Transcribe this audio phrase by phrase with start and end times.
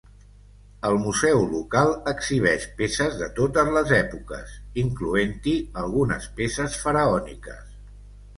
[0.87, 7.79] El Museu local exhibeix peces de totes les èpoques, incloent-hi algunes peces faraòniques.